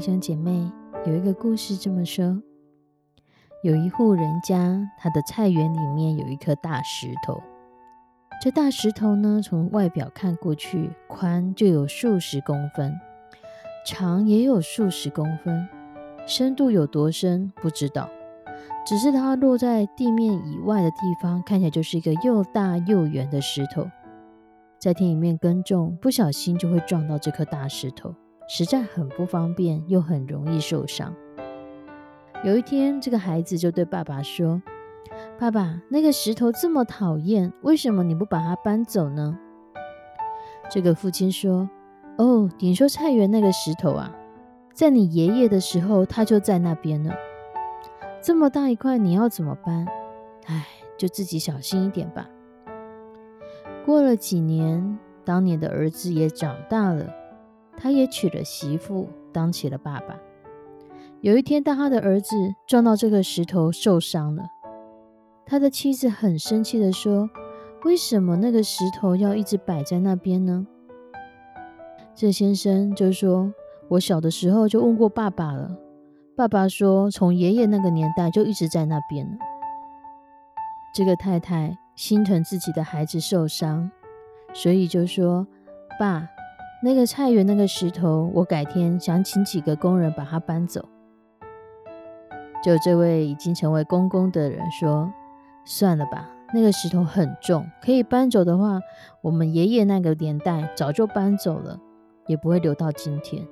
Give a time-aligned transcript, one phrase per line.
[0.00, 0.66] 弟兄姐妹，
[1.04, 2.40] 有一个故事这么说：
[3.62, 7.38] 有一户人家，他的菜园里面有一颗大石头。
[8.40, 12.98] 这大石头呢，从外表看过去，宽就有数十公分，
[13.84, 15.68] 长也有数十公分，
[16.26, 18.08] 深度有多深不知道。
[18.86, 23.86] 只是它落在地面以外的地方，看起来就是一个又大又圆的石头。
[24.78, 28.14] 在田里面耕种，不小心就会撞到这颗大石头。
[28.52, 31.14] 实在很不方便，又很容易受伤。
[32.42, 34.60] 有一天，这个孩子就对爸爸说
[35.38, 39.38] ：“爸爸，那个石头这么讨厌，为什么你不把它搬走呢？”
[40.68, 41.70] 这个父亲说
[42.18, 44.12] ：“哦，你说菜园那个石头啊，
[44.74, 47.12] 在你爷爷的时候，他就在那边呢。
[48.20, 49.86] 这么大一块，你要怎么搬？
[50.46, 50.66] 哎，
[50.98, 52.28] 就自己小心一点吧。”
[53.86, 57.14] 过了几年，当年的儿子也长大了。
[57.82, 60.14] 他也娶了媳妇，当起了爸爸。
[61.22, 62.36] 有一天，当他的儿子
[62.66, 64.44] 撞到这个石头受伤了，
[65.46, 67.30] 他的妻子很生气的说
[67.84, 70.66] ：“为什么那个石头要一直摆在那边呢？”
[72.14, 73.50] 这先生就说
[73.88, 75.74] ：“我小的时候就问过爸爸了，
[76.36, 79.38] 爸爸说从爷爷那个年代就一直在那边了。”
[80.94, 83.90] 这个太太心疼自己的孩子受伤，
[84.52, 85.46] 所以就说
[85.98, 86.28] ：“爸。”
[86.82, 90.88] 那个菜园那个石头，我改天想请几个工人把它搬走。
[92.64, 95.12] 就这位已经成为公公的人说
[95.66, 98.80] ：“算了吧，那个石头很重，可以搬走的话，
[99.20, 101.78] 我们爷爷那个年代早就搬走了，
[102.26, 103.46] 也不会留到今天。”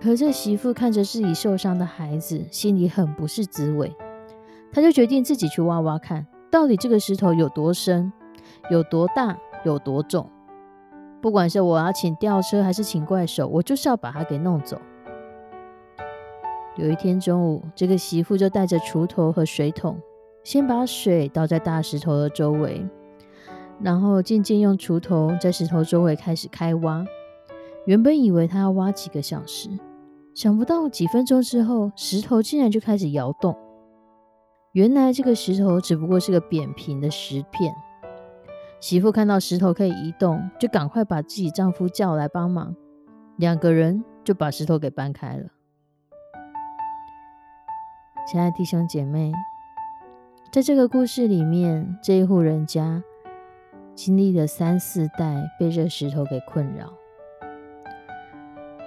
[0.00, 3.94] 可这媳妇看着自己受伤的孩子，心里很不是滋味。
[4.72, 8.10] 他就决定自己去挖挖看，到底这个石头有多深、
[8.70, 10.30] 有多大、有多重。
[11.24, 14.78] 不管是我要请吊车还是请怪手，我就是要把它给弄走。
[16.76, 19.98] 有一天中午，这个媳妇就带着锄头和水桶，
[20.42, 22.86] 先把水倒在大石头的周围，
[23.80, 27.02] 然后渐渐用锄头在石头周围开始开挖。
[27.86, 29.70] 原本以为他要挖几个小时，
[30.34, 33.56] 想不到几分钟之后，石头竟然就开始摇动。
[34.72, 37.74] 原来这个石头只不过是个扁平的石片。
[38.80, 42.74] 媳妇看到石头可以移动，就赶快把自己丈夫叫来帮忙，
[43.36, 45.48] 两个人就把石头给搬开了。
[48.26, 49.32] 亲爱的弟兄姐妹，
[50.52, 53.02] 在这个故事里面，这一户人家
[53.94, 56.92] 经历了三四代被这石头给困扰，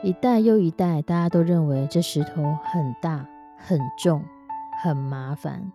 [0.03, 3.27] 一代又一代，大家都认为这石头很大、
[3.57, 4.23] 很重、
[4.83, 5.71] 很麻烦。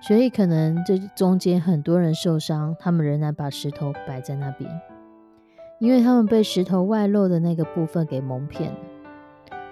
[0.00, 4.68] 所以，可能这中间很多人受伤，他们仍然把石头摆在那边，
[5.78, 8.78] 因为他们被石头外露的那个部分给蒙骗了。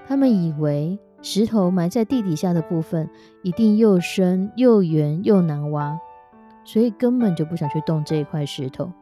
[0.07, 3.09] 他们以为石头埋在地底下的部分
[3.43, 5.99] 一定又深又圆又难挖，
[6.65, 8.93] 所以根本就不想去动这一块石头。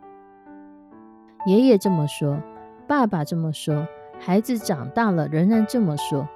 [1.45, 2.41] 爷爷这么说，
[2.87, 3.87] 爸爸这么说，
[4.19, 6.29] 孩子长大了仍然这么说，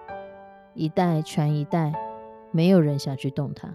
[0.75, 1.92] 一代传一代，
[2.50, 3.69] 没有人想去动它。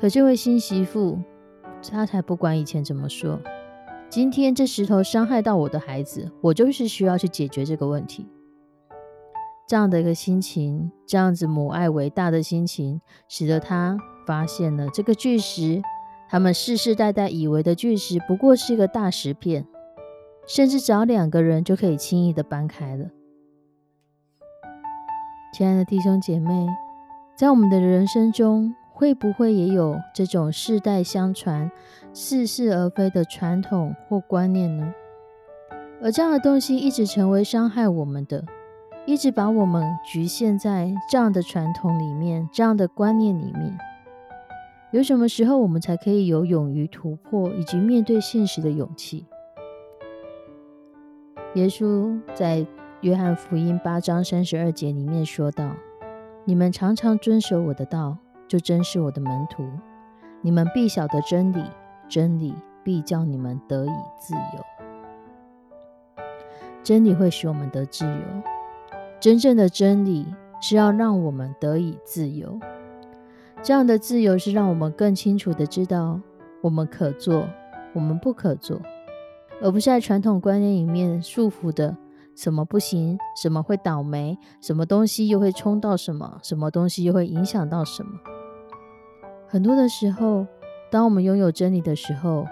[0.00, 1.18] 可这位新媳妇，
[1.90, 3.40] 她才不管以前怎么说。
[4.08, 8.26] 今天这石头伤害到我的孩子，我就是需要去解决这个问题。
[9.66, 15.82] 这样的一个心情，这样子母爱伟大的心情，使得他发现了这个巨石，
[16.30, 19.66] 他们世世代代以为的巨石，不过是一个大石片，
[20.46, 23.10] 甚至找两个人就可以轻易的搬开了。
[25.52, 26.66] 亲爱的弟兄姐妹，
[27.36, 31.70] 在我们的人生中，会不会也有这种世代相传、
[32.12, 34.92] 似是而非的传统或观念呢？
[36.02, 38.44] 而这样的东西一直成为伤害我们的，
[39.06, 43.78] 一直把我们局限在这样的传统里面、这样的观念里面。
[44.90, 49.24] 有什么时候我们才可以有勇于突破以及面对现实的勇气？
[51.54, 52.66] 耶稣在
[53.02, 55.70] 约翰福音八章三十二节里面说道
[56.44, 58.18] ：“你们常常遵守我的道，
[58.48, 59.64] 就真是我的门徒。
[60.40, 61.62] 你们必晓得真理，
[62.08, 64.64] 真理必叫你们得以自由。
[66.82, 68.22] 真理会使我们得自由。
[69.20, 70.26] 真正的真理
[70.60, 72.58] 是要让我们得以自由。”
[73.60, 76.20] 这样的自由是让我们更清楚的知道
[76.62, 77.44] 我们可做，
[77.92, 78.80] 我们不可做，
[79.60, 81.96] 而不是在传统观念里面束缚的
[82.36, 88.12] 什么不行，什么会倒霉，什么东西又会冲到什么，什么东西又会影响到什么。
[89.48, 90.46] 很多的时候，
[90.90, 92.46] 当我们拥有真理的时候，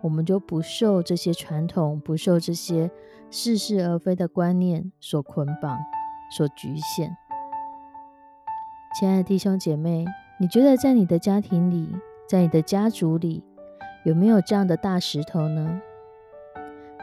[0.00, 2.90] 我们就不受这些传统，不受这些
[3.30, 5.78] 似是而非的观念所捆绑、
[6.30, 7.16] 所局限。
[8.98, 10.04] 亲爱的弟兄姐妹。
[10.40, 11.88] 你觉得在你的家庭里，
[12.28, 13.42] 在你的家族里，
[14.04, 15.82] 有没有这样的大石头呢？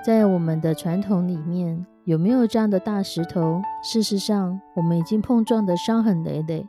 [0.05, 3.61] 在我们的传统里面，有没有这样的大石头？
[3.83, 6.65] 事实上，我们已经碰撞的伤痕累累，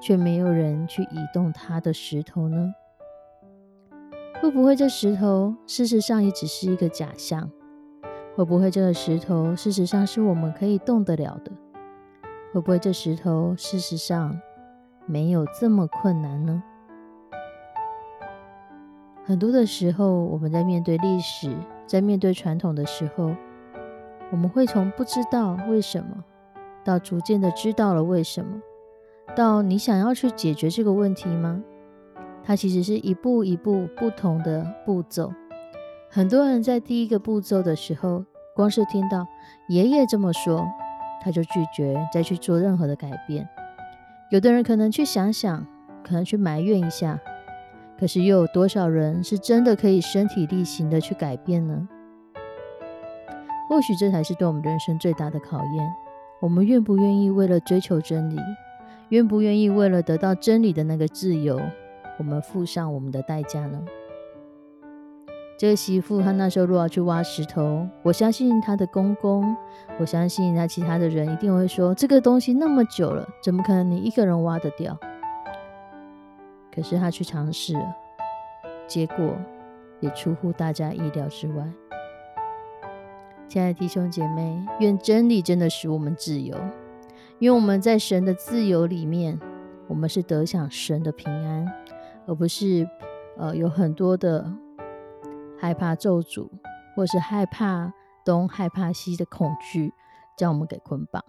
[0.00, 2.74] 却没有人去移动它的石头呢？
[4.40, 7.50] 会不会这石头事实上也只是一个假象？
[8.34, 11.52] 会不会这个石头事实上是我们可以动得了的？
[12.52, 14.40] 会不会这石头事实上？
[15.06, 16.62] 没有这么困难呢。
[19.24, 21.54] 很多的时候，我们在面对历史、
[21.86, 23.34] 在面对传统的时候，
[24.30, 26.24] 我们会从不知道为什么，
[26.84, 28.60] 到逐渐的知道了为什么，
[29.36, 31.62] 到你想要去解决这个问题吗？
[32.42, 35.32] 它其实是一步一步不同的步骤。
[36.08, 38.24] 很多人在第一个步骤的时候，
[38.56, 39.26] 光是听到
[39.68, 40.66] 爷爷这么说，
[41.22, 43.48] 他就拒绝再去做任何的改变。
[44.30, 45.66] 有的人可能去想想，
[46.02, 47.20] 可能去埋怨一下，
[47.98, 51.88] 可是又有多少人是真的可以身体力行的去改变呢？
[53.68, 55.92] 或许这才是对我们人生最大的考验。
[56.40, 58.36] 我们愿不愿意为了追求真理，
[59.10, 61.60] 愿不愿意为了得到真理的那个自由，
[62.18, 63.84] 我们付上我们的代价呢？
[65.58, 69.54] 这个媳妇，她那时候如果要去挖石头，我相信她的公公，
[69.98, 74.96] 我相信她其他的人一定会说：这个东西那么久了，怎么可能你一个人挖得掉？
[76.72, 77.96] 可是她去尝试了，
[78.86, 79.36] 结果
[79.98, 81.68] 也出乎大家意料之外。
[83.48, 86.56] 亲爱的弟兄姐妹，愿真理真的使我们自由，
[87.40, 89.40] 因为我们在神的自由里面，
[89.88, 91.66] 我们是得享神的平安，
[92.26, 92.88] 而不是
[93.36, 94.52] 呃有很多的。
[95.62, 96.48] 害怕咒诅，
[96.96, 97.92] 或是害怕
[98.24, 99.92] 东、害怕西的恐惧，
[100.34, 101.22] 将我们给捆绑。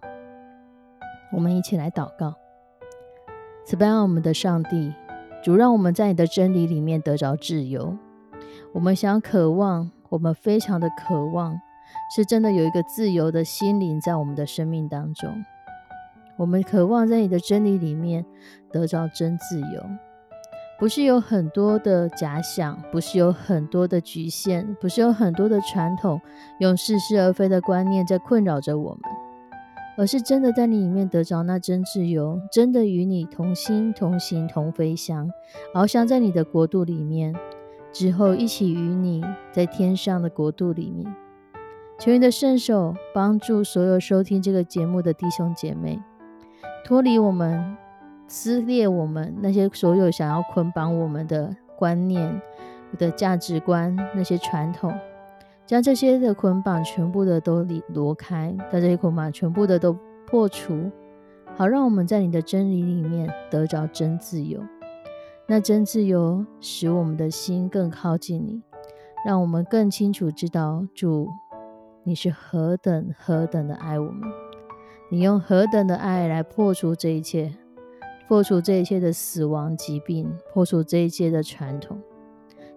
[1.34, 2.32] 我们一起来祷告：
[3.62, 4.94] 慈悲我们的上帝，
[5.44, 7.98] 主让我们在你的真理里面得着自由。
[8.72, 11.60] 我们想渴望，我们非常的渴望，
[12.16, 15.44] 是真的有一个自由的心灵在我们的生命当中。
[16.42, 18.26] 我们渴望在你的真理里面
[18.72, 19.66] 得着真自由。
[20.76, 26.20] 不是有很多的假想，不是有很多的局限，不是有很多的传统，
[26.58, 29.00] 用似是而非的观念在困扰着我们，
[29.96, 35.30] 而是真的在你里面得着那真自由，真的与你同心同行同飞翔，
[35.72, 37.32] 翱翔在你的国度里面，
[37.92, 39.22] 之后一起与你
[39.52, 41.14] 在天上的国度里面。
[42.00, 46.00] 求你的圣手帮助所有收听这个节目的弟兄姐妹，
[46.84, 47.76] 脱离我们。
[48.28, 52.40] 撕裂我们那些所有想要捆绑我们的观念、
[52.96, 54.90] 的价值观、那些传统，
[55.66, 59.94] 将这些的捆绑全部的都离挪开，把这些捆绑全部的都
[60.26, 60.90] 破除，
[61.54, 64.62] 好让我们在你的真理里面得着真自由。
[65.46, 68.62] 那真自由使我们的心更靠近你，
[69.26, 71.28] 让我们更清楚知道主
[72.04, 74.22] 你是何等何等的爱我们，
[75.12, 77.52] 你用何等的爱来破除这一切。
[78.26, 82.00] 破除这一切的死亡、疾病，破除这一切的传统，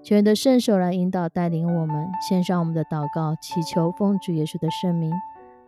[0.04, 5.14] 求你的圣手来引导、带领我们，献上我们的祷告，祈求奉主耶稣的圣名，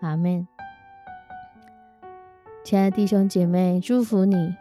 [0.02, 0.46] 阿门。
[2.66, 4.54] 亲爱的弟兄姐妹，祝福你，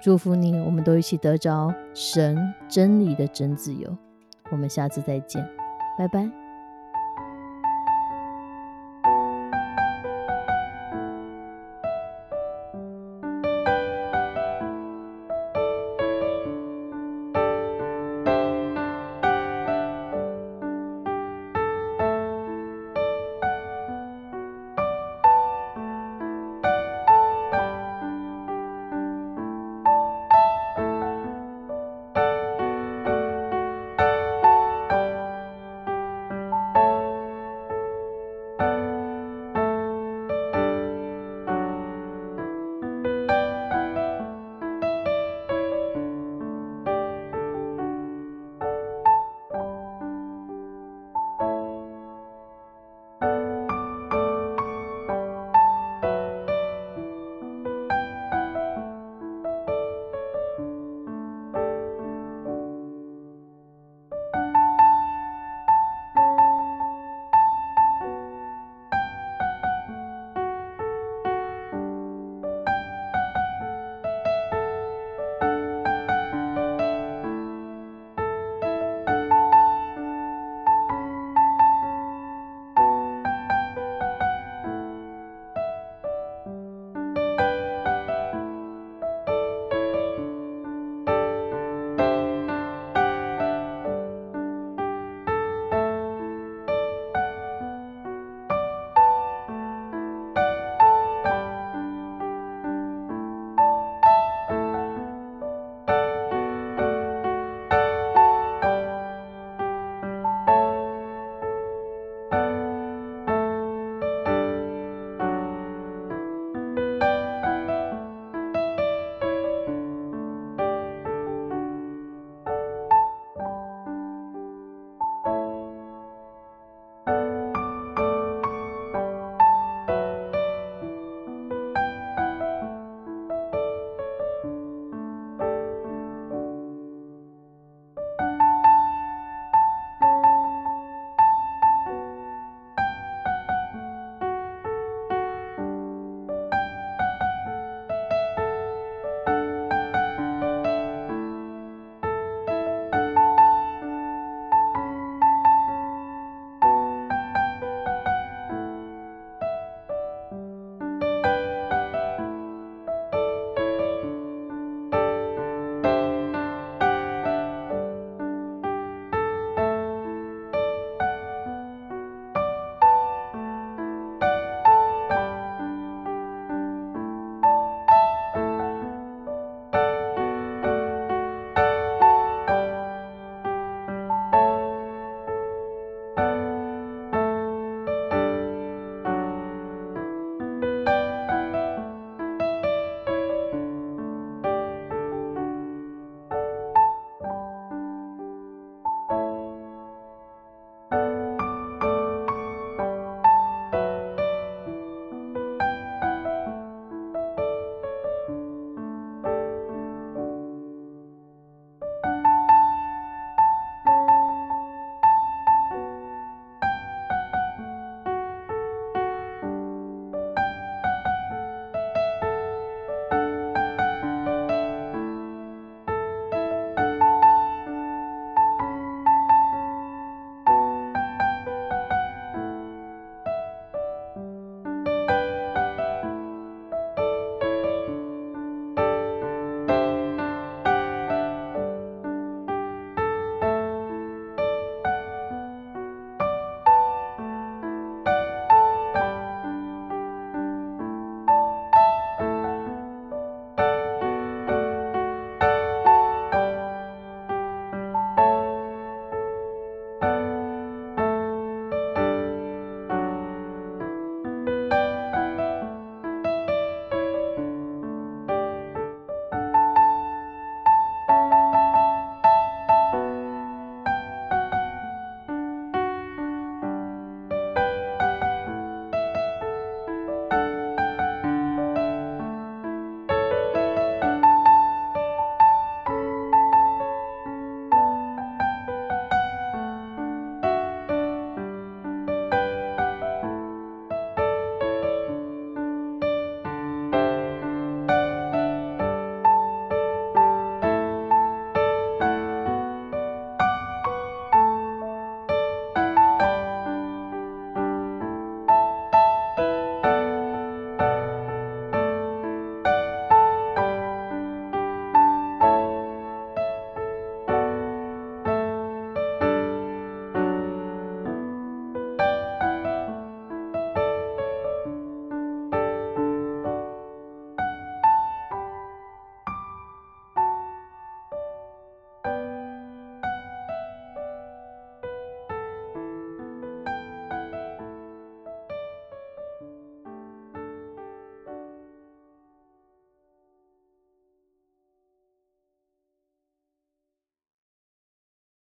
[0.00, 3.94] 祝福你，我们都一起得着神真理的真自由。
[4.50, 5.46] 我们下次再见，
[5.98, 6.47] 拜拜。